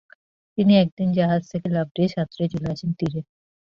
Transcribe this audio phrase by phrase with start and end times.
[0.57, 3.21] তিনি একদিন জাহাজ থেকে লাফ দিয়ে সাঁতরে চলে আসেন তীরে।